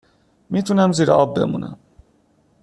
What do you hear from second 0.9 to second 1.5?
زیر آب